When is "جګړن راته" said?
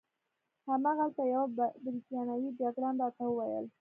2.59-3.23